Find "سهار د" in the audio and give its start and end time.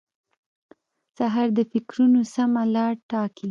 1.17-1.59